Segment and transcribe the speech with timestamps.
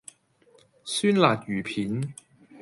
[0.83, 2.15] 酸辣魚片